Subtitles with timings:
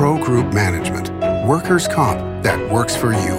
[0.00, 1.10] Pro Group Management.
[1.46, 3.36] Workers' comp that works for you.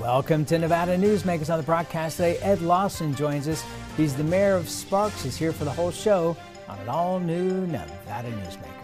[0.00, 2.38] Welcome to Nevada Newsmakers on the broadcast today.
[2.38, 3.62] Ed Lawson joins us.
[3.98, 5.24] He's the mayor of Sparks.
[5.24, 6.38] He's here for the whole show
[6.70, 8.81] on an all-new Nevada Newsmakers.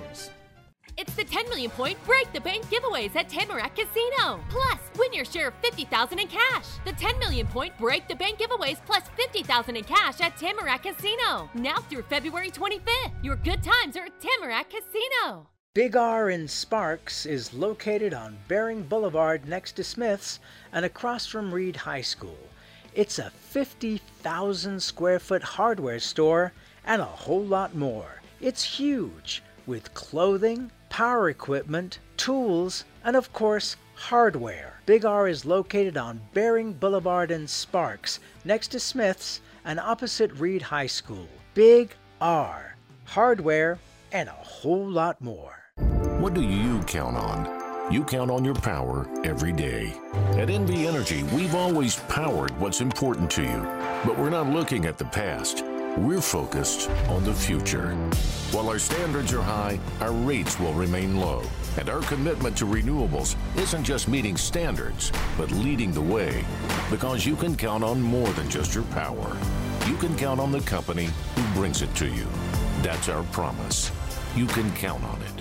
[0.99, 4.41] It's the 10 million point break the bank giveaways at Tamarack Casino.
[4.49, 6.67] Plus, win your share of 50,000 in cash.
[6.85, 11.49] The 10 million point break the bank giveaways plus 50,000 in cash at Tamarack Casino.
[11.55, 13.13] Now through February 25th.
[13.23, 15.47] Your good times are at Tamarack Casino.
[15.73, 20.41] Big R in Sparks is located on Baring Boulevard next to Smith's
[20.73, 22.49] and across from Reed High School.
[22.93, 26.53] It's a 50,000 square foot hardware store
[26.85, 28.21] and a whole lot more.
[28.41, 34.81] It's huge with clothing, power equipment, tools, and of course, hardware.
[34.87, 40.63] Big R is located on Baring Boulevard in Sparks next to Smith's and opposite Reed
[40.63, 41.29] High School.
[41.55, 42.77] Big R.
[43.05, 43.79] Hardware
[44.13, 45.55] and a whole lot more.
[46.21, 47.93] What do you count on?
[47.93, 49.95] You count on your power every day.
[50.33, 53.63] At NV Energy, we've always powered what's important to you,
[54.05, 55.65] but we're not looking at the past.
[55.97, 57.95] We're focused on the future.
[58.53, 61.43] While our standards are high, our rates will remain low.
[61.79, 66.45] And our commitment to renewables isn't just meeting standards, but leading the way.
[66.91, 69.37] Because you can count on more than just your power.
[69.87, 72.27] You can count on the company who brings it to you.
[72.83, 73.91] That's our promise.
[74.37, 75.38] You can count on it.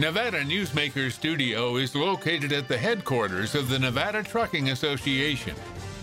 [0.00, 5.54] Nevada Newsmaker Studio is located at the headquarters of the Nevada Trucking Association.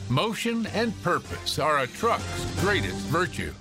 [0.07, 3.51] Motion and purpose are a truck's greatest virtue.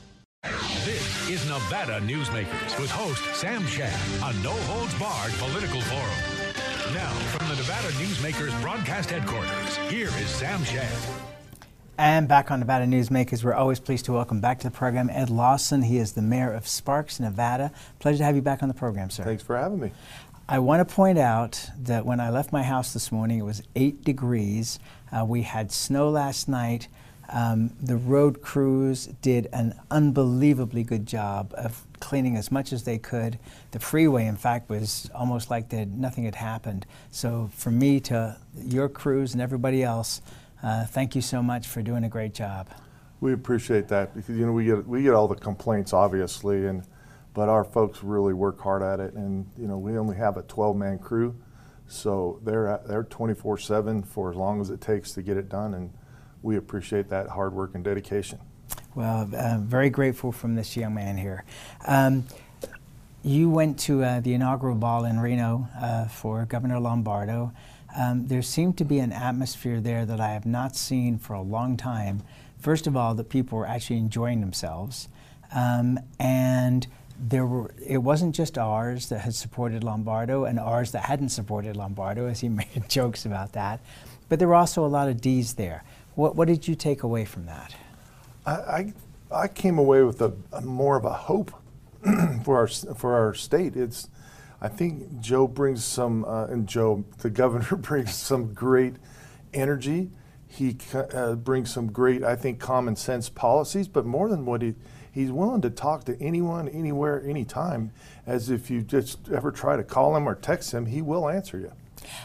[0.85, 6.93] This is Nevada Newsmakers with host Sam Shad, a no holds barred political forum.
[6.93, 10.93] Now, from the Nevada Newsmakers broadcast headquarters, here is Sam Shad.
[11.99, 15.31] And back on Nevada Newsmakers, we're always pleased to welcome back to the program Ed
[15.31, 15.81] Lawson.
[15.81, 17.73] He is the mayor of Sparks, Nevada.
[18.01, 19.25] Pleasure to have you back on the program, sir.
[19.25, 19.93] Thanks for having me.
[20.49, 23.65] I want to point out that when I left my house this morning, it was
[23.75, 24.79] eight degrees.
[25.11, 26.87] Uh, we had snow last night.
[27.31, 32.97] Um, the road crews did an unbelievably good job of cleaning as much as they
[32.97, 33.41] could.
[33.73, 36.87] The freeway, in fact, was almost like that nothing had happened.
[37.11, 40.23] So, for me to your crews and everybody else,
[40.63, 42.69] uh, thank you so much for doing a great job.
[43.21, 46.85] We appreciate that because you know we get we get all the complaints obviously, and
[47.37, 50.43] but our folks really work hard at it, and you know we only have a
[50.45, 51.37] 12-man crew,
[51.87, 55.93] so they're they're 24/7 for as long as it takes to get it done, and
[56.43, 58.39] we appreciate that hard work and dedication.
[58.95, 61.45] Well, uh, very grateful from this young man here.
[61.87, 62.25] Um,
[63.23, 67.53] you went to uh, the inaugural ball in Reno uh, for Governor Lombardo.
[67.95, 71.43] Um, there seemed to be an atmosphere there that I have not seen for a
[71.43, 72.23] long time.
[72.59, 75.09] First of all, that people were actually enjoying themselves,
[75.55, 76.87] um, and
[77.19, 77.71] there were.
[77.85, 82.41] It wasn't just ours that had supported Lombardo and ours that hadn't supported Lombardo, as
[82.41, 83.81] he made jokes about that.
[84.29, 85.85] But there were also a lot of D's there.
[86.15, 87.75] What, what did you take away from that?
[88.45, 88.93] I, I,
[89.31, 91.53] I came away with a, a more of a hope
[92.45, 93.77] for our for our state.
[93.77, 94.09] It's
[94.61, 98.97] I think Joe brings some uh, and Joe the governor brings some great
[99.53, 100.11] energy.
[100.49, 104.75] He uh, brings some great I think common sense policies, but more than what he
[105.17, 107.91] he's willing to talk to anyone, anywhere, anytime.
[108.27, 111.59] As if you just ever try to call him or text him, he will answer
[111.59, 111.73] you.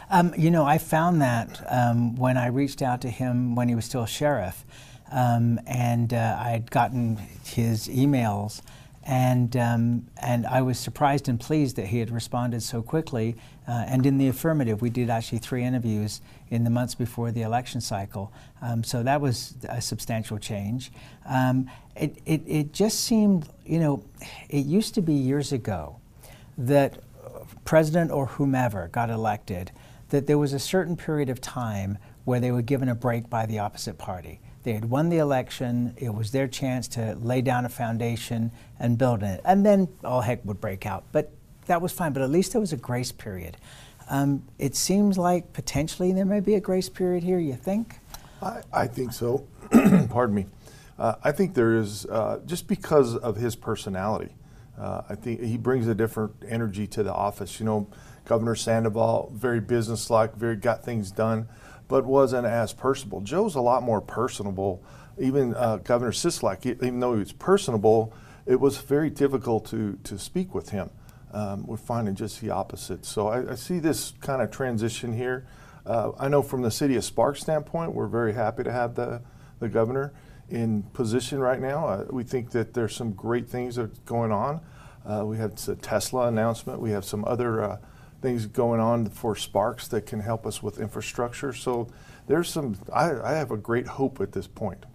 [0.10, 3.76] Um, you know, I found that um, when I reached out to him when he
[3.76, 4.66] was still sheriff,
[5.12, 7.16] um, and uh, I had gotten
[7.46, 8.62] his emails,
[9.04, 13.36] and um, and I was surprised and pleased that he had responded so quickly
[13.68, 14.82] uh, and in the affirmative.
[14.82, 19.20] We did actually three interviews in the months before the election cycle, um, so that
[19.20, 20.92] was a substantial change.
[21.26, 24.04] Um, it, it it just seemed, you know,
[24.50, 25.98] it used to be years ago
[26.58, 27.00] that
[27.66, 29.72] president or whomever got elected,
[30.10, 33.46] that there was a certain period of time where they were given a break by
[33.46, 34.40] the opposite party.
[34.64, 38.98] They had won the election, it was their chance to lay down a foundation and
[38.98, 39.42] build it.
[39.44, 41.04] And then all heck would break out.
[41.12, 41.32] But
[41.66, 43.58] that was fine, but at least there was a grace period.
[44.10, 48.00] Um, it seems like potentially there may be a grace period here, you think?
[48.42, 49.48] I, I think so.
[50.10, 50.46] Pardon me.
[51.00, 54.36] Uh, I think there is, uh, just because of his personality.
[54.78, 57.60] Uh, I think he brings a different energy to the office.
[57.60, 57.88] You know,
[58.26, 61.48] Governor Sandoval, very businesslike, very got things done,
[61.92, 63.22] but wasn't as personable.
[63.22, 64.84] Joe's a lot more personable
[65.20, 68.14] even uh, Governor Sisolak, e- even though he was personable,
[68.46, 70.90] it was very difficult to, to speak with him.
[71.32, 73.06] Um, we're finding just the opposite.
[73.06, 75.46] So I, I see this kind of transition here.
[75.86, 79.22] Uh, I know from the city of Sparks standpoint, we're very happy to have the,
[79.60, 80.14] the governor
[80.50, 81.88] in position right now.
[81.88, 84.60] Uh, we think that there's some great things that are going on.
[85.06, 86.80] Uh, we have the Tesla announcement.
[86.80, 87.78] We have some other uh,
[88.22, 91.54] things going on for Sparks that can help us with infrastructure.
[91.54, 91.88] So
[92.28, 92.78] there's some.
[92.94, 94.86] I, I have a great hope at this point.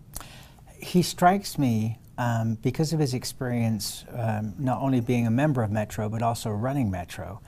[0.79, 5.71] he strikes me um, because of his experience, um, not only being a member of
[5.71, 7.41] Metro but also running Metro,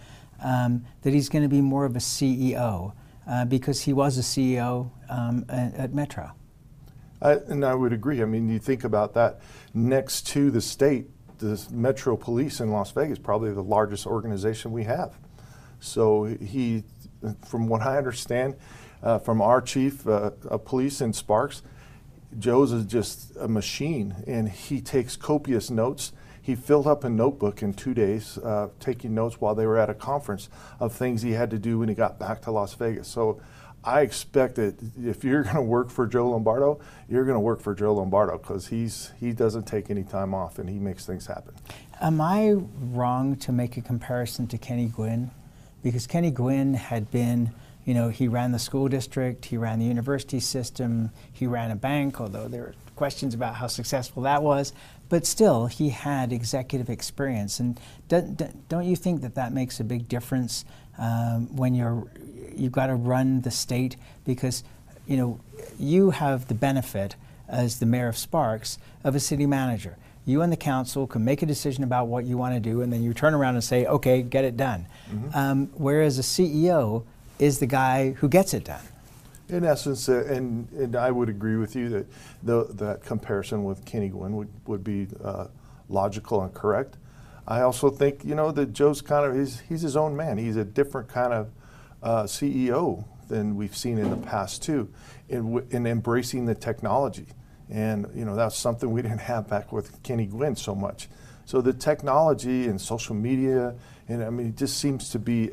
[0.43, 2.93] um, that he's going to be more of a CEO
[3.29, 6.33] uh, because he was a CEO um, at, at Metro.
[7.21, 8.23] I, and I would agree.
[8.23, 9.41] I mean, you think about that
[9.75, 11.09] next to the state,
[11.39, 15.19] the Metro Police in Las Vegas, probably the largest organization we have.
[15.81, 16.85] So he,
[17.47, 18.57] from what I understand,
[19.03, 21.63] uh, from our chief uh, of police in Sparks,
[22.39, 26.13] Joe's is just a machine, and he takes copious notes.
[26.43, 29.91] He filled up a notebook in two days, uh, taking notes while they were at
[29.91, 30.49] a conference
[30.81, 33.09] of things he had to do when he got back to Las Vegas.
[33.09, 33.41] So
[33.85, 37.61] I expect that if you're going to work for Joe Lombardo, you're going to work
[37.61, 41.27] for Joe Lombardo because he's he doesn't take any time off and he makes things
[41.27, 41.55] happen.
[42.01, 45.31] Am I wrong to make a comparison to Kenny Guinn?
[45.83, 47.53] Because Kenny Guinn had been,
[47.85, 51.77] you know, he ran the school district, he ran the university system, he ran a
[51.77, 54.73] bank, although there are questions about how successful that was.
[55.09, 57.61] But still, he had executive experience.
[57.61, 60.65] And don't, don't you think that that makes a big difference
[60.99, 62.07] um, when you're,
[62.55, 63.97] you've got to run the state?
[64.27, 64.65] Because,
[65.07, 65.41] you know,
[65.79, 67.17] you have the benefit
[67.49, 69.97] as the mayor of Sparks of a city manager
[70.29, 72.93] you and the council can make a decision about what you want to do, and
[72.93, 74.87] then you turn around and say, okay, get it done.
[75.35, 77.05] Um, whereas a CEO
[77.39, 78.83] is the guy who gets it done.
[79.49, 82.07] In essence, uh, and, and I would agree with you that
[82.43, 85.47] the, that comparison with Kenny Guinn would, would be uh,
[85.89, 86.97] logical and correct.
[87.47, 90.37] I also think, you know, that Joe's kind of, he's, he's his own man.
[90.37, 91.51] He's a different kind of
[92.03, 94.93] uh, CEO than we've seen in the past, too,
[95.31, 97.27] in, w- in embracing the technology.
[97.71, 101.09] And, you know, that's something we didn't have back with Kenny Guinn so much.
[101.45, 103.75] So the technology and social media,
[104.09, 105.51] and I mean, it just seems to be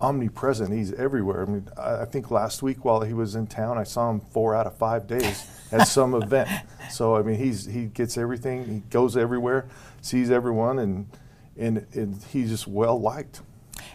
[0.00, 0.72] omnipresent.
[0.72, 1.42] He's everywhere.
[1.42, 4.20] I mean, I I think last week while he was in town, I saw him
[4.20, 6.48] four out of five days at some event.
[6.90, 8.66] So I mean, he's he gets everything.
[8.66, 9.66] He goes everywhere,
[10.00, 11.06] sees everyone, and
[11.56, 13.40] and, and he's just well liked.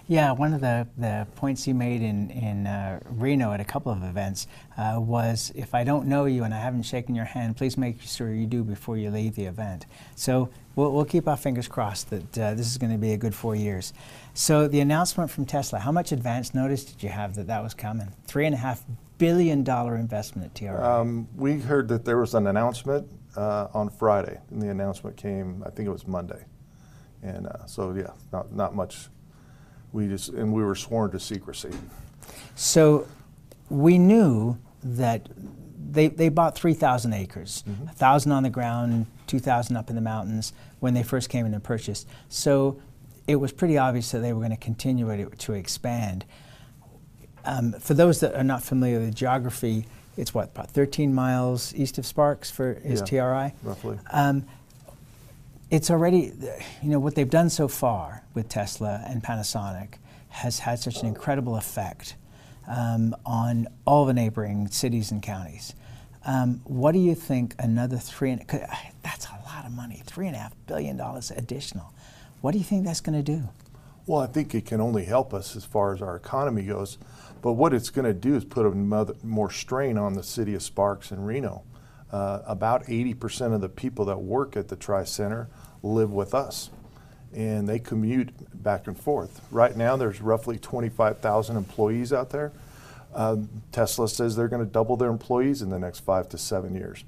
[0.09, 3.91] Yeah, one of the, the points you made in, in uh, Reno at a couple
[3.91, 7.56] of events uh, was if I don't know you and I haven't shaken your hand,
[7.56, 9.85] please make sure you do before you leave the event.
[10.15, 13.17] So we'll, we'll keep our fingers crossed that uh, this is going to be a
[13.17, 13.94] good four years.
[14.33, 17.75] So the announcement from Tesla, how much advance notice did you have that that was
[17.75, 18.11] coming?
[18.25, 18.83] Three and a half
[19.19, 20.69] billion dollar investment at TRI.
[20.69, 23.07] Um, we heard that there was an announcement
[23.38, 25.61] uh, on Friday, and the announcement came.
[25.63, 26.45] I think it was Monday,
[27.21, 29.09] and uh, so yeah, not not much.
[29.91, 31.71] We just and we were sworn to secrecy.
[32.56, 33.07] So
[33.69, 35.30] we knew that
[35.91, 40.94] they, they bought 3,000 acres, 1,000 on the ground, 2,000 up in the mountains when
[40.94, 42.07] they first came in and purchased.
[42.27, 42.80] So
[43.27, 46.25] it was pretty obvious that they were going to continue it, to expand.
[47.45, 49.88] Um, for those that are not familiar with geography,
[50.18, 53.53] it's what, about 13 miles east of Sparks for is Yeah, TRI?
[53.63, 53.97] roughly.
[54.12, 54.45] Um,
[55.69, 56.31] it's already,
[56.81, 59.95] you know, what they've done so far with Tesla and Panasonic
[60.30, 62.16] has had such an incredible effect
[62.68, 65.73] um, on all the neighboring cities and counties.
[66.26, 68.68] Um, what do you think another three and uh,
[69.04, 71.94] that's a lot of money, three and a half billion dollars additional.
[72.42, 73.49] What do you think that's going to do?
[74.06, 76.97] Well, I think it can only help us as far as our economy goes.
[77.42, 80.56] But what it's going to do is put a mother, more strain on the city
[80.56, 81.64] of Sparks and Reno.
[82.11, 85.47] Uh, about 80% of the people that work at the Tri Center
[85.83, 86.71] live with us,
[87.33, 88.31] and they commute
[88.63, 89.42] back and forth.
[89.51, 92.51] Right now, there's roughly 25,000 employees out there.
[93.13, 96.75] Um, Tesla says they're going to double their employees in the next five to seven
[96.75, 97.04] years.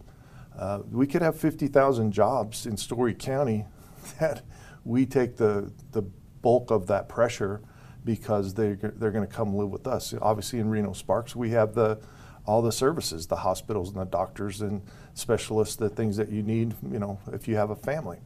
[0.58, 3.65] Uh, we could have 50,000 jobs in Storey County
[4.20, 4.43] that
[4.84, 6.03] we take the, the
[6.41, 7.62] bulk of that pressure
[8.03, 10.13] because they, they're going to come live with us.
[10.22, 12.00] Obviously, in Reno Sparks, we have the,
[12.45, 14.81] all the services, the hospitals and the doctors and
[15.13, 18.17] specialists, the things that you need, you know, if you have a family.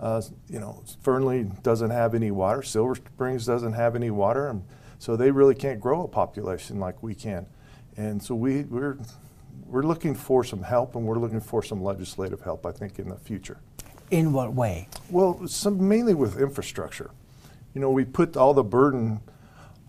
[0.00, 4.64] Uh, you know, Fernley doesn't have any water, Silver Springs doesn't have any water, and
[4.98, 7.46] so they really can't grow a population like we can.
[7.96, 8.98] And so we, we're,
[9.66, 13.08] we're looking for some help and we're looking for some legislative help, I think, in
[13.08, 13.58] the future.
[14.10, 14.88] In what way?
[15.08, 17.10] Well, some, mainly with infrastructure.
[17.74, 19.20] You know, we put all the burden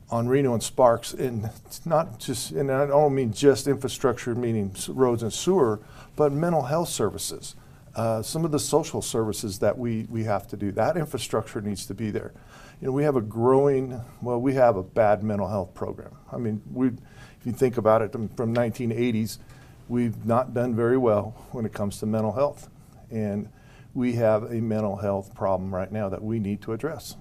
[0.10, 4.75] on Reno and Sparks, and it's not just, and I don't mean just infrastructure, meaning
[4.89, 5.79] roads and sewer,
[6.15, 7.55] but mental health services.
[7.95, 11.86] Uh, some of the social services that we, we have to do, that infrastructure needs
[11.86, 12.33] to be there.
[12.81, 16.12] You know, we have a growing, well, we have a bad mental health program.
[16.31, 19.38] I mean, we, if you think about it, from from 1980s,
[19.88, 22.69] we've not done very well when it comes to mental health.
[23.12, 23.50] And
[23.93, 27.15] we have a mental health problem right now that we need to address.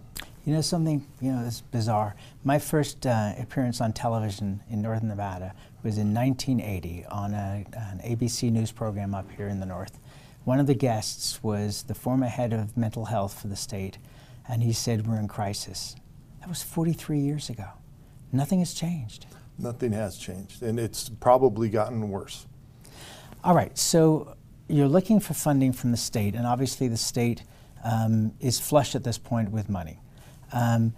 [0.45, 2.17] You know something, you know, it's bizarre.
[2.43, 8.01] My first uh, appearance on television in Northern Nevada was in 1980 on a, an
[8.05, 10.01] ABC news program up here in the north.
[10.45, 13.99] One of the guests was the former head of mental health for the state,
[14.49, 15.95] and he said, We're in crisis.
[16.41, 17.69] That was 43 years ago.
[18.33, 19.27] Nothing has changed.
[19.59, 22.47] Nothing has changed, and it's probably gotten worse.
[23.45, 27.45] All right, so you're looking for funding from the state, and obviously the state
[27.85, 30.01] um, is flush at this point with money.
[30.52, 30.94] Um,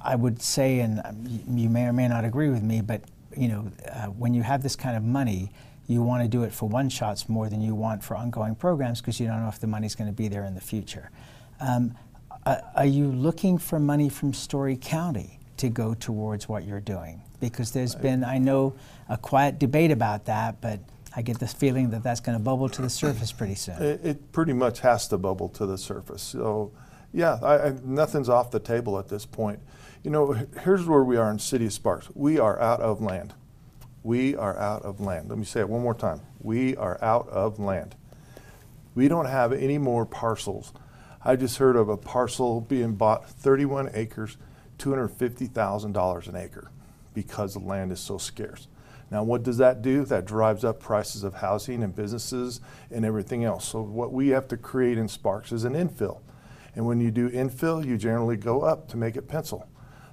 [0.00, 3.02] I would say, and um, you may or may not agree with me, but
[3.36, 5.50] you know, uh, when you have this kind of money,
[5.86, 9.00] you want to do it for one shots more than you want for ongoing programs
[9.00, 11.10] because you don't know if the money's going to be there in the future.
[11.60, 11.94] Um,
[12.74, 17.20] are you looking for money from Storey County to go towards what you're doing?
[17.40, 18.74] Because there's been, I know,
[19.08, 20.80] a quiet debate about that, but
[21.14, 23.82] I get this feeling that that's going to bubble to the surface pretty soon.
[23.82, 26.22] It, it pretty much has to bubble to the surface.
[26.22, 26.72] So,
[27.12, 29.60] yeah, I, I, nothing's off the table at this point.
[30.02, 32.08] You know, here's where we are in City of Sparks.
[32.14, 33.34] We are out of land.
[34.02, 35.28] We are out of land.
[35.28, 36.20] Let me say it one more time.
[36.40, 37.96] We are out of land.
[38.94, 40.72] We don't have any more parcels.
[41.24, 44.36] I just heard of a parcel being bought, 31 acres,
[44.78, 46.70] $250,000 an acre,
[47.12, 48.68] because the land is so scarce.
[49.10, 50.04] Now, what does that do?
[50.04, 52.60] That drives up prices of housing and businesses
[52.90, 53.66] and everything else.
[53.66, 56.20] So, what we have to create in Sparks is an infill.
[56.78, 59.68] And when you do infill, you generally go up to make it pencil.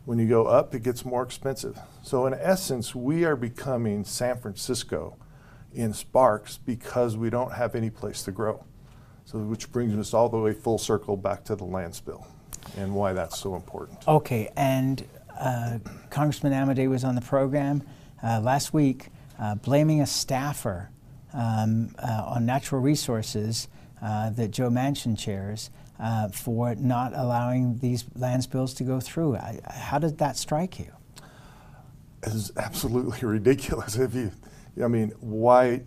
[0.05, 1.77] When you go up, it gets more expensive.
[2.01, 5.15] So, in essence, we are becoming San Francisco
[5.75, 8.65] in Sparks because we don't have any place to grow.
[9.25, 12.25] So, which brings us all the way full circle back to the lands bill
[12.75, 13.99] and why that's so important.
[14.07, 15.07] Okay, and
[15.39, 15.77] uh,
[16.09, 17.83] Congressman Amodei was on the program
[18.23, 20.89] uh, last week uh, blaming a staffer
[21.31, 23.67] um, uh, on natural resources
[24.01, 25.69] uh, that Joe Manchin chairs
[25.99, 29.35] uh, for not allowing these lands bills to go through.
[29.35, 30.91] I, how did that strike you?
[32.23, 33.95] It is absolutely ridiculous.
[33.95, 34.31] If you,
[34.83, 35.83] I mean, why?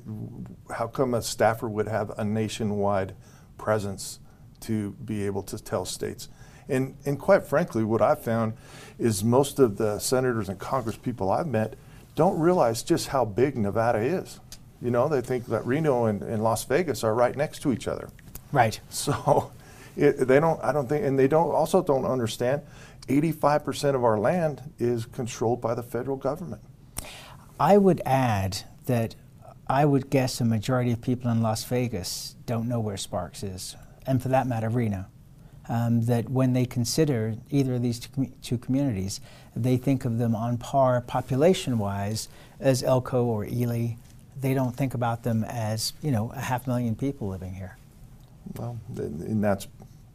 [0.75, 3.15] How come a staffer would have a nationwide
[3.59, 4.21] presence
[4.61, 6.29] to be able to tell states?
[6.69, 8.55] And and quite frankly, what I've found
[8.99, 11.75] is most of the senators and Congress people I've met
[12.15, 14.41] don't realize just how big Nevada is.
[14.81, 17.89] You know, they think that Reno and, and Las Vegas are right next to each
[17.89, 18.11] other.
[18.53, 18.81] Right.
[18.91, 19.53] So
[19.99, 22.63] it, they don't, I don't think, and they don't also don't understand
[23.09, 26.63] 85% of our land is controlled by the federal government.
[27.59, 29.17] I would add that
[29.67, 33.77] I would guess a majority of people in Las Vegas don't know where Sparks is,
[34.07, 35.07] and for that matter, Reno.
[35.71, 39.21] Um, that when they consider either of these two, commu- two communities,
[39.55, 43.97] they think of them on par population wise as Elko or Ely.
[44.41, 47.77] They don't think about them as, you know, a half million people living here.
[48.57, 49.69] Well, and that's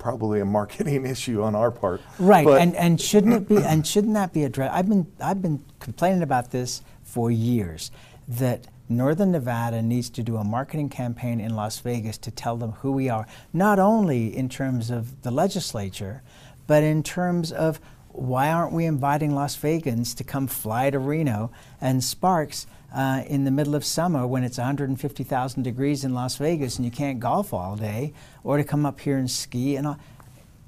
[0.04, 2.02] probably a marketing issue on our part.
[2.20, 4.76] Right, But- and and shouldn't it be and shouldn't that be addressed?
[4.76, 7.90] I've been I've been complaining about this for years
[8.28, 12.74] that Northern Nevada needs to do a marketing campaign in Las Vegas to tell them
[12.82, 16.22] who we are, not only in terms of the legislature,
[16.68, 17.80] but in terms of
[18.10, 21.50] why aren't we inviting Las Vegans to come fly to Reno
[21.82, 26.78] and Sparks uh, in the middle of summer when it's 150,000 degrees in Las Vegas
[26.78, 29.98] and you can't golf all day, or to come up here and ski and all.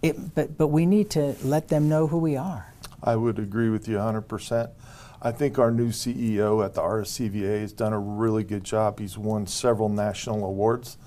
[0.01, 2.74] It, but, but we need to let them know who we are.
[3.01, 4.70] I would agree with you 100%.
[5.22, 9.00] I think our new CEO at the RSCVA has done a really good job.
[9.00, 10.98] He's won several national awards,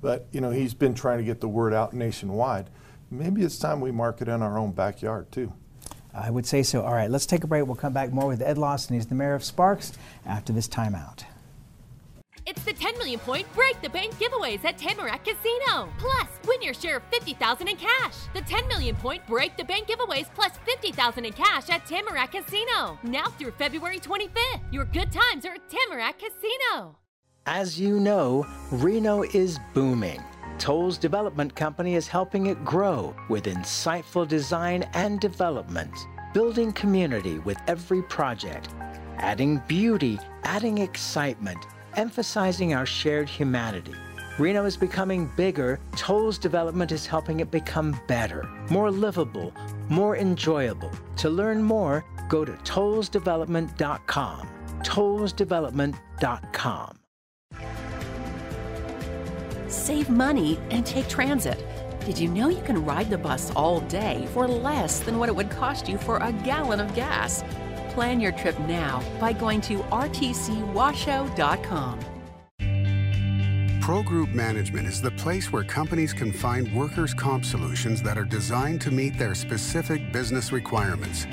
[0.00, 2.70] but you know he's been trying to get the word out nationwide.
[3.10, 5.52] Maybe it's time we market in our own backyard too.
[6.14, 6.82] I would say so.
[6.82, 7.66] All right, let's take a break.
[7.66, 8.94] We'll come back more with Ed Lawson.
[8.94, 9.92] He's the mayor of Sparks
[10.24, 11.24] after this timeout.
[12.46, 15.88] It's the 10 million point break the bank giveaways at Tamarack Casino.
[15.98, 18.14] Plus, win your share of 50,000 in cash.
[18.34, 22.98] The 10 million point break the bank giveaways plus 50,000 in cash at Tamarack Casino.
[23.02, 24.60] Now through February 25th.
[24.70, 26.96] Your good times are at Tamarack Casino.
[27.46, 30.22] As you know, Reno is booming.
[30.58, 35.94] Tolles development company is helping it grow with insightful design and development,
[36.32, 38.70] building community with every project,
[39.18, 43.94] adding beauty, adding excitement, emphasizing our shared humanity.
[44.38, 45.80] Reno is becoming bigger.
[45.96, 49.52] Tolles development is helping it become better, more livable,
[49.88, 50.90] more enjoyable.
[51.16, 54.48] To learn more, go to tollesdevelopment.com.
[54.82, 57.03] Tollesdevelopment.com.
[59.74, 61.58] Save money and take transit.
[62.06, 65.34] Did you know you can ride the bus all day for less than what it
[65.34, 67.42] would cost you for a gallon of gas?
[67.90, 71.98] Plan your trip now by going to rtcwashoe.com.
[73.80, 78.24] Pro Group Management is the place where companies can find workers' comp solutions that are
[78.24, 81.26] designed to meet their specific business requirements.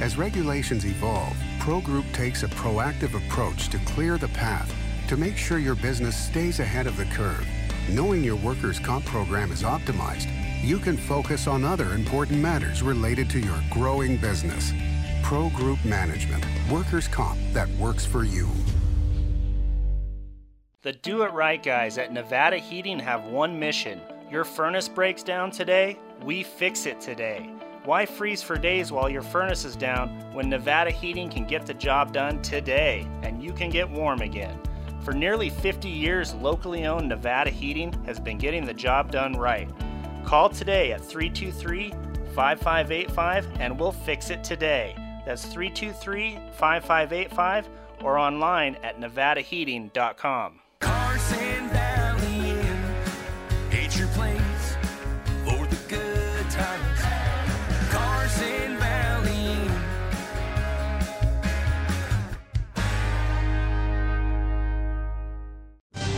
[0.00, 4.74] As regulations evolve, Pro Group takes a proactive approach to clear the path
[5.08, 7.46] to make sure your business stays ahead of the curve.
[7.90, 10.30] Knowing your workers' comp program is optimized,
[10.62, 14.72] you can focus on other important matters related to your growing business.
[15.22, 18.48] Pro Group Management, workers' comp that works for you.
[20.80, 24.00] The Do It Right guys at Nevada Heating have one mission.
[24.30, 27.50] Your furnace breaks down today, we fix it today.
[27.84, 31.74] Why freeze for days while your furnace is down when Nevada Heating can get the
[31.74, 34.58] job done today and you can get warm again?
[35.04, 39.68] For nearly 50 years, locally owned Nevada Heating has been getting the job done right.
[40.24, 41.90] Call today at 323
[42.34, 44.94] 5585 and we'll fix it today.
[45.26, 47.68] That's 323 5585
[48.02, 50.60] or online at nevadaheating.com.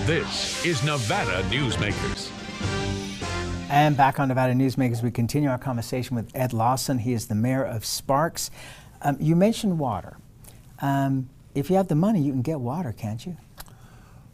[0.07, 2.31] This is Nevada Newsmakers.
[3.69, 7.01] And back on Nevada Newsmakers, we continue our conversation with Ed Lawson.
[7.01, 8.53] He is the mayor of Sparks.
[9.03, 10.17] Um, you mentioned water.
[10.81, 13.37] Um, if you have the money, you can get water, can't you?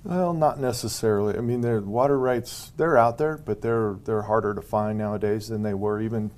[0.04, 1.38] Well, not necessarily.
[1.38, 5.48] I mean, the water rights, they're out there, but they're, they're harder to find nowadays
[5.48, 6.30] than they were even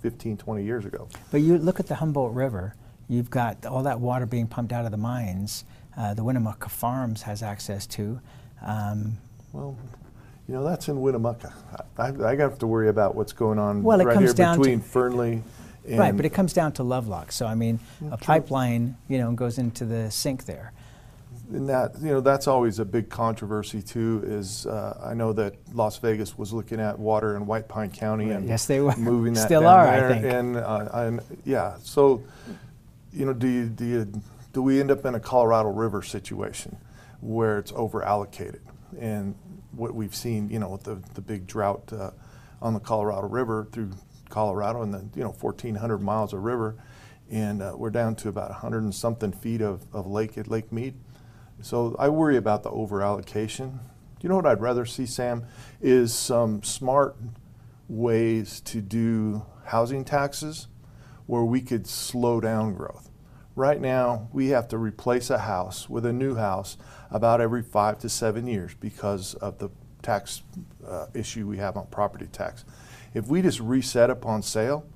[0.00, 1.06] 15, 20 years ago.
[1.30, 2.74] But you look at the Humboldt River,
[3.08, 5.64] you've got all that water being pumped out of the mines.
[5.96, 8.20] Uh, the Winnemucca Farms has access to.
[8.64, 9.18] Um,
[9.52, 9.76] Well,
[10.48, 11.52] you know, that's in Winnemucca.
[11.98, 14.80] I, I have to worry about what's going on Well, right here down to- between
[14.80, 15.42] Fernley
[15.86, 15.98] and.
[15.98, 17.32] right, but it comes down to Lovelock.
[17.32, 18.16] So, I mean, a true.
[18.18, 20.72] pipeline, you know, goes into the sink there.
[21.52, 24.22] And that, you know, that's always a big controversy too.
[24.24, 28.30] Is uh, I know that Las Vegas was looking at water in White Pine County
[28.30, 28.96] and Yes, they were.
[28.96, 30.24] moving that Still are, I think.
[30.24, 32.22] And, uh, and yeah, so
[33.12, 34.12] you know, do you, do you,
[34.54, 36.74] do we end up in a Colorado River situation
[37.22, 38.60] where it's over allocated?
[39.00, 39.34] And
[39.70, 42.10] what we've seen, you know, with the the big drought uh,
[42.60, 43.92] on the Colorado River through
[44.28, 46.76] Colorado and the you know 1,400 miles of river,
[47.30, 50.72] and uh, we're down to about 100 and something feet of, of lake at Lake
[50.72, 50.94] Mead.
[51.60, 53.80] So I worry about the over allocation.
[54.20, 55.46] You know what I'd rather see, Sam,
[55.80, 57.16] is some smart
[57.88, 60.68] ways to do housing taxes
[61.26, 63.10] where we could slow down growth.
[63.54, 66.78] Right now, we have to replace a house with a new house
[67.10, 69.68] about every five to seven years because of the
[70.00, 70.42] tax
[70.86, 72.64] uh, issue we have on property tax.
[73.12, 74.86] If we just reset upon sale,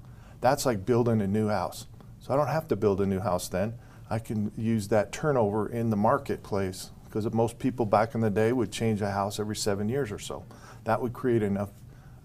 [0.41, 1.87] that's like building a new house.
[2.19, 3.75] So I don't have to build a new house then.
[4.09, 8.53] I can use that turnover in the marketplace because most people back in the day
[8.53, 10.47] would change a house every seven years or so.
[10.85, 11.71] That would create enough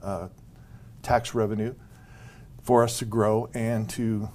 [0.01, 0.29] uh,
[1.03, 1.75] tax revenue
[2.63, 4.29] for us to grow and to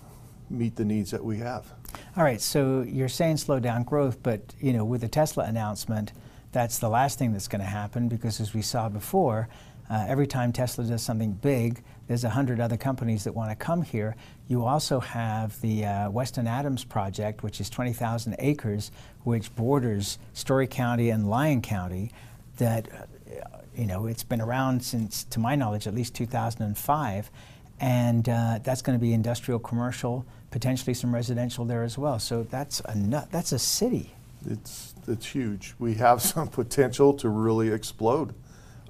[0.50, 1.72] meet the needs that we have.
[2.16, 6.12] All right, so you're saying slow down growth, but you know, with the Tesla announcement,
[6.52, 9.48] that's the last thing that's going to happen because, as we saw before,
[9.90, 13.56] uh, every time Tesla does something big, there's a hundred other companies that want to
[13.56, 14.16] come here.
[14.48, 18.90] You also have the uh, Weston Adams project, which is 20,000 acres,
[19.24, 22.11] which borders Storey County and Lyon County.
[22.59, 27.30] That uh, you know, it's been around since, to my knowledge, at least 2005,
[27.81, 32.19] and uh, that's going to be industrial, commercial, potentially some residential there as well.
[32.19, 34.12] So that's a that's a city.
[34.49, 35.75] It's, it's huge.
[35.79, 38.35] We have some potential to really explode.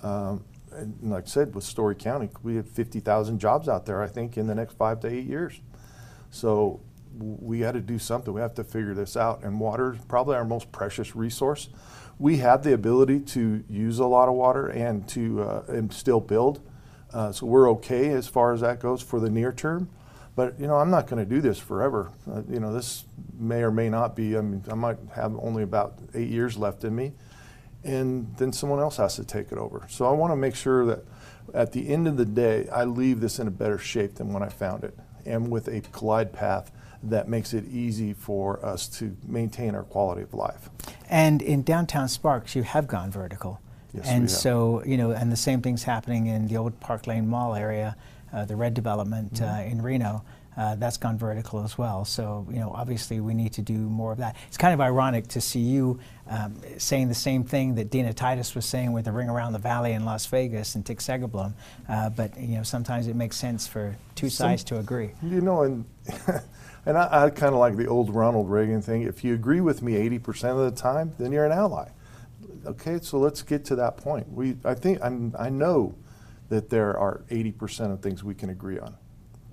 [0.03, 4.09] Um, and like I said, with Storey County, we have 50,000 jobs out there, I
[4.09, 5.61] think, in the next five to eight years.
[6.31, 6.81] So
[7.19, 8.33] we got to do something.
[8.33, 9.43] We have to figure this out.
[9.43, 11.71] And water is probably our most precious resource.
[12.19, 16.21] We have the ability to use a lot of water and to uh, and still
[16.21, 16.61] build.
[17.13, 19.89] Uh, so we're okay as far as that goes for the near term.
[20.35, 22.11] But you know, I'm not going to do this forever.
[22.31, 23.05] Uh, you know, this
[23.39, 24.37] may or may not be.
[24.37, 27.13] I mean, I might have only about eight years left in me,
[27.83, 29.87] and then someone else has to take it over.
[29.89, 31.05] So I want to make sure that
[31.55, 34.43] at the end of the day, I leave this in a better shape than when
[34.43, 36.71] I found it, and with a glide path
[37.03, 40.69] that makes it easy for us to maintain our quality of life.
[41.09, 43.61] And in downtown Sparks, you have gone vertical.
[43.97, 47.29] Yes, and so, you know, and the same thing's happening in the old Park Lane
[47.29, 47.97] Mall area,
[48.33, 49.71] uh, the red development uh, Mm-hmm.
[49.71, 50.23] in Reno.
[50.57, 52.05] uh, that's gone vertical as well.
[52.07, 54.37] So, you know, obviously we need to do more of that.
[54.49, 58.55] It's kind of ironic to see you um, saying the same thing that Dina Titus
[58.55, 61.53] was saying with the Ring Around the Valley in Las Vegas and Tick Segerblom.
[61.89, 65.11] Uh, but, you know, sometimes it makes sense for two Some- sides to agree.
[65.23, 65.85] You know, and
[66.87, 69.03] and I, I kind of like the old Ronald Reagan thing.
[69.03, 71.89] If you agree with me 80% of the time, then you're an ally.
[72.67, 74.31] Okay, so let's get to that point.
[74.31, 75.95] We, I think, I'm, I know
[76.49, 78.95] that there are 80% of things we can agree on,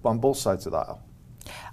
[0.04, 1.02] on both sides of the aisle.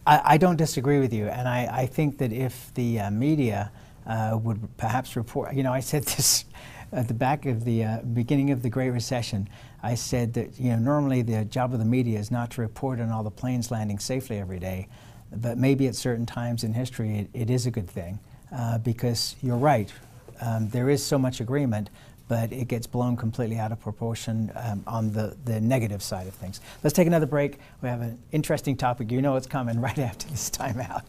[0.06, 3.70] I, I don't disagree with you, and I, I think that if the uh, media
[4.06, 6.44] uh, would perhaps report, you know, I said this
[6.92, 9.48] at the back of the uh, beginning of the Great Recession.
[9.82, 13.00] I said that you know normally the job of the media is not to report
[13.00, 14.88] on all the planes landing safely every day,
[15.32, 18.18] but maybe at certain times in history it, it is a good thing
[18.52, 19.92] uh, because you're right.
[20.40, 21.90] Um, there is so much agreement,
[22.28, 26.34] but it gets blown completely out of proportion um, on the, the negative side of
[26.34, 26.60] things.
[26.84, 27.58] Let's take another break.
[27.82, 29.10] We have an interesting topic.
[29.10, 31.04] You know it's coming right after this timeout.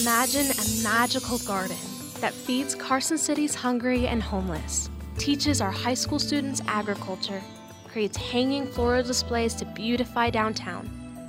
[0.00, 1.76] Imagine a magical garden
[2.20, 4.88] that feeds Carson City's hungry and homeless,
[5.18, 7.42] teaches our high school students agriculture,
[7.86, 10.88] creates hanging floral displays to beautify downtown,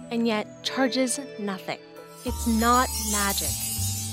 [0.10, 1.80] and yet charges nothing.
[2.24, 3.50] It's not magic.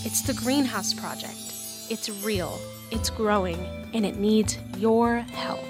[0.05, 1.52] It's the Greenhouse Project.
[1.93, 2.59] It's real,
[2.91, 3.59] it's growing,
[3.93, 5.61] and it needs your help.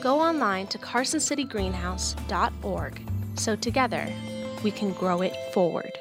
[0.00, 3.00] Go online to carsoncitygreenhouse.org
[3.34, 4.08] so together
[4.64, 5.92] we can grow it forward.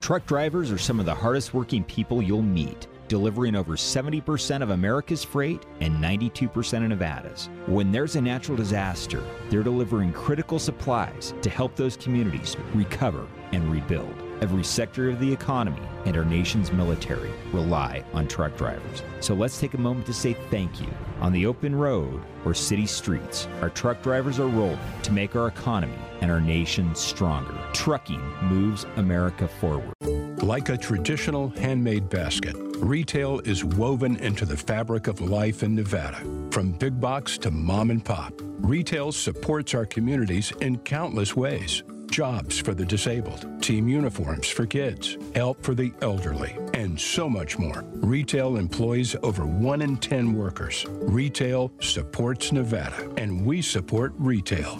[0.00, 4.70] Truck drivers are some of the hardest working people you'll meet, delivering over 70% of
[4.70, 7.50] America's freight and 92% of Nevada's.
[7.66, 13.68] When there's a natural disaster, they're delivering critical supplies to help those communities recover and
[13.68, 14.14] rebuild.
[14.42, 19.04] Every sector of the economy and our nation's military rely on truck drivers.
[19.20, 20.88] So let's take a moment to say thank you.
[21.20, 25.46] On the open road or city streets, our truck drivers are rolling to make our
[25.46, 27.56] economy and our nation stronger.
[27.72, 29.94] Trucking moves America forward.
[30.42, 36.18] Like a traditional handmade basket, retail is woven into the fabric of life in Nevada.
[36.50, 41.84] From big box to mom and pop, retail supports our communities in countless ways.
[42.12, 47.58] Jobs for the disabled, team uniforms for kids, help for the elderly, and so much
[47.58, 47.84] more.
[47.94, 50.84] Retail employs over 1 in 10 workers.
[50.90, 54.78] Retail supports Nevada, and we support retail.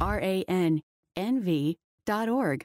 [0.00, 0.80] R A N
[1.16, 1.76] N V
[2.06, 2.64] dot org.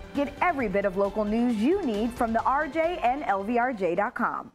[0.13, 4.51] Get every bit of local news you need from the RJ and LVRJ.com.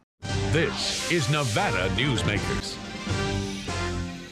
[0.51, 2.77] This is Nevada Newsmakers.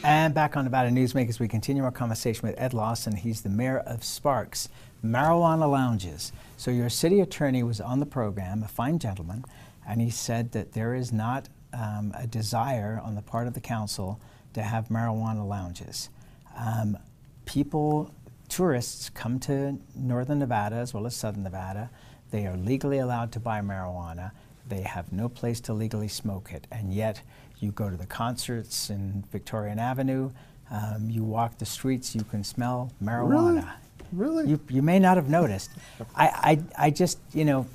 [0.04, 3.16] And back on Nevada Newsmakers, we continue our conversation with Ed Lawson.
[3.16, 4.68] He's the mayor of Sparks,
[5.04, 6.32] marijuana lounges.
[6.56, 9.44] So your city attorney was on the program, a fine gentleman,
[9.86, 13.60] and he said that there is not um, a desire on the part of the
[13.60, 14.20] council
[14.54, 16.08] to have marijuana lounges.
[16.56, 16.96] Um,
[17.44, 18.12] people,
[18.48, 21.90] tourists come to northern Nevada as well as southern Nevada.
[22.30, 24.32] They are legally allowed to buy marijuana.
[24.68, 27.22] They have no place to legally smoke it, and yet
[27.60, 30.30] you go to the concerts in Victorian Avenue,
[30.70, 33.74] um, you walk the streets, you can smell marijuana.
[34.12, 34.42] Really?
[34.42, 34.50] really?
[34.50, 35.70] You, you may not have noticed.
[36.16, 37.66] I, I, I just, you know,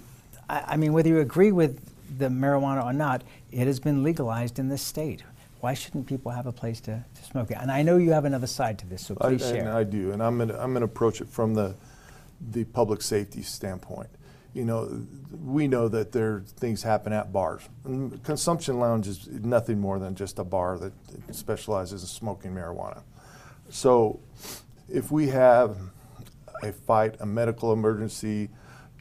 [0.49, 1.79] I, I mean, whether you agree with
[2.17, 5.23] the marijuana or not, it has been legalized in this state.
[5.61, 7.57] Why shouldn't people have a place to, to smoke it?
[7.61, 9.75] And I know you have another side to this, so I, please and share.
[9.75, 11.75] I do, and I'm going to I'm to approach it from the
[12.49, 14.09] the public safety standpoint.
[14.53, 17.61] You know, we know that there things happen at bars.
[17.85, 20.93] And consumption lounge is nothing more than just a bar that
[21.33, 23.03] specializes in smoking marijuana.
[23.69, 24.19] So,
[24.89, 25.77] if we have
[26.63, 28.49] a fight, a medical emergency,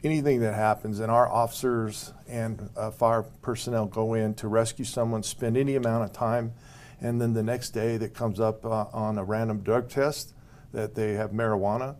[0.03, 5.21] anything that happens, and our officers and uh, fire personnel go in to rescue someone,
[5.21, 6.53] spend any amount of time,
[7.01, 10.33] and then the next day that comes up uh, on a random drug test
[10.71, 11.95] that they have marijuana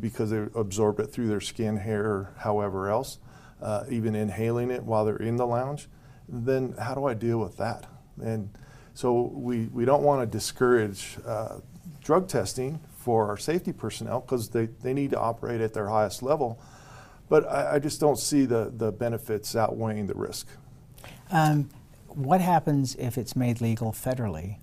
[0.00, 3.18] because they absorbed it through their skin, hair, however else,
[3.62, 5.88] uh, even inhaling it while they're in the lounge,
[6.28, 7.86] then how do I deal with that?
[8.20, 8.50] And
[8.94, 11.60] so we, we don't want to discourage uh,
[12.02, 16.22] drug testing for our safety personnel because they, they need to operate at their highest
[16.22, 16.60] level.
[17.28, 20.48] But I, I just don't see the, the benefits outweighing the risk.
[21.30, 21.68] Um,
[22.08, 24.56] what happens if it's made legal federally?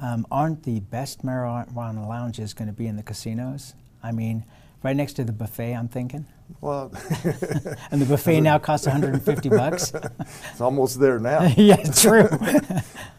[0.00, 3.74] Um, aren't the best marijuana lounges going to be in the casinos?
[4.02, 4.44] I mean,
[4.82, 5.74] right next to the buffet.
[5.74, 6.26] I'm thinking.
[6.60, 6.90] Well,
[7.90, 9.92] and the buffet now costs 150 bucks.
[10.50, 11.42] it's almost there now.
[11.56, 12.28] yeah, true.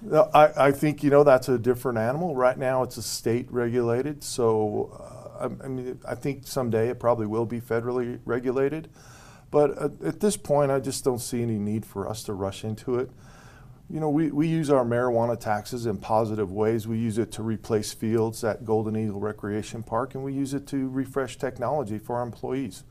[0.01, 2.35] no, I, I think you know that's a different animal.
[2.35, 4.23] Right now, it's a state regulated.
[4.23, 8.89] So, uh, I, I, mean, I think someday it probably will be federally regulated.
[9.51, 12.63] But at, at this point, I just don't see any need for us to rush
[12.63, 13.09] into it.
[13.89, 16.87] You know, we, we use our marijuana taxes in positive ways.
[16.87, 20.67] We use it to replace fields at Golden Eagle Recreation Park, and we use it
[20.67, 22.83] to refresh technology for our employees.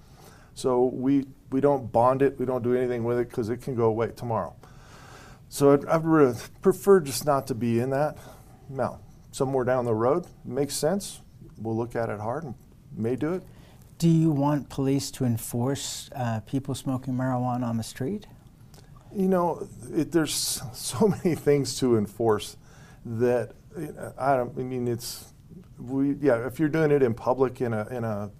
[0.55, 3.77] So we, we don't bond it, we don't do anything with it because it can
[3.77, 4.57] go away tomorrow.
[5.49, 6.03] So I'd, I'd
[6.63, 8.19] prefer just not to be in that.
[8.69, 8.99] Now,
[9.31, 11.21] somewhere down the road, makes sense.
[11.61, 12.55] We'll look at it hard and
[12.97, 13.43] may do it.
[13.99, 18.27] Do you want police to enforce uh, people smoking marijuana on the street?
[19.15, 22.57] You know, it, there's so many things to enforce
[23.05, 23.53] that
[24.19, 24.57] I don't.
[24.59, 25.33] I mean, it's
[25.79, 26.15] we.
[26.21, 28.31] Yeah, if you're doing it in public in a in a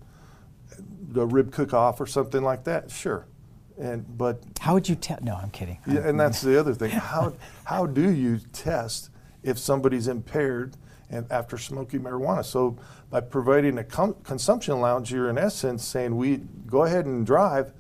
[1.17, 3.27] a rib cook off or something like that, sure.
[3.79, 5.19] And but how would you tell?
[5.23, 5.79] No, I'm kidding.
[5.87, 6.91] Yeah, and that's the other thing.
[6.91, 9.11] How how do you test
[9.43, 10.77] if somebody's impaired
[11.11, 12.45] and after smoking marijuana?
[12.45, 12.77] So
[13.11, 17.73] by providing a com- consumption lounge, you're in essence saying we go ahead and drive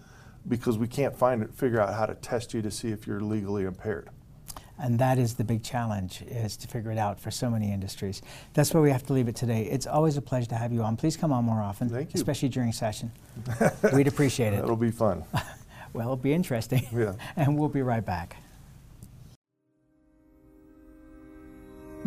[0.46, 3.20] because we can't find it, figure out how to test you to see if you're
[3.20, 4.08] legally impaired.
[4.80, 8.22] And that is the big challenge is to figure it out for so many industries.
[8.54, 9.64] That's where we have to leave it today.
[9.64, 10.96] It's always a pleasure to have you on.
[10.96, 12.18] Please come on more often Thank you.
[12.18, 13.10] especially during session.
[13.92, 14.60] We'd appreciate it.
[14.60, 15.24] It'll be fun.
[15.94, 16.86] Well it'll be interesting.
[16.94, 17.14] Yeah.
[17.36, 18.36] And we'll be right back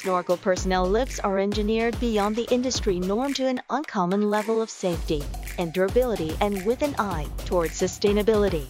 [0.00, 5.22] Snorkel personnel lifts are engineered beyond the industry norm to an uncommon level of safety
[5.58, 8.64] and durability and with an eye towards sustainability.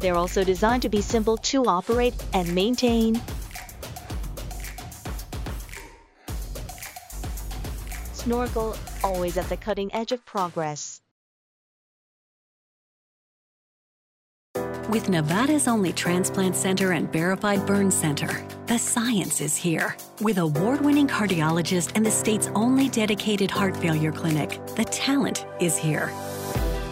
[0.00, 3.22] They're also designed to be simple to operate and maintain.
[8.12, 10.95] Snorkel, always at the cutting edge of progress.
[14.88, 19.96] With Nevada's only transplant center and verified burn center, the science is here.
[20.20, 25.76] With award winning cardiologist and the state's only dedicated heart failure clinic, the talent is
[25.76, 26.12] here.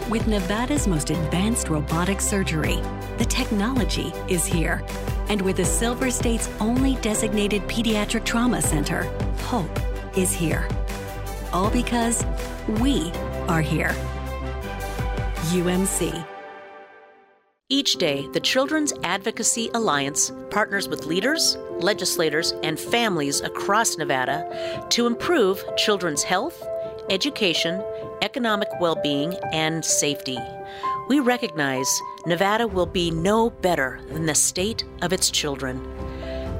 [0.09, 2.81] With Nevada's most advanced robotic surgery,
[3.17, 4.83] the technology is here.
[5.29, 9.03] And with the Silver State's only designated pediatric trauma center,
[9.43, 9.79] hope
[10.17, 10.67] is here.
[11.53, 12.25] All because
[12.67, 13.09] we
[13.47, 13.95] are here.
[15.53, 16.34] UMC.
[17.67, 25.07] Each day, the Children's Advocacy Alliance partners with leaders, legislators, and families across Nevada to
[25.07, 26.63] improve children's health,
[27.09, 27.83] education,
[28.21, 30.37] economic well being, and safety.
[31.09, 31.87] We recognize
[32.27, 35.83] Nevada will be no better than the state of its children.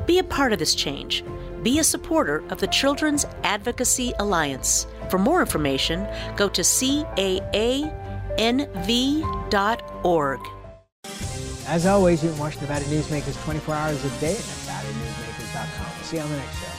[0.08, 1.24] Be a part of this change.
[1.62, 4.88] Be a supporter of the Children's Advocacy Alliance.
[5.12, 7.60] For more information, go to caanv.org.
[11.68, 15.88] As always, you can watch Nevada Newsmakers 24 hours a day at NevadaNewsmakers.com.
[15.96, 16.75] We'll see you on the next show.